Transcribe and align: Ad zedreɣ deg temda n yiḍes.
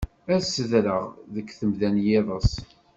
Ad 0.33 0.43
zedreɣ 0.55 1.03
deg 1.33 1.47
temda 1.59 1.89
n 1.93 1.97
yiḍes. 2.05 2.51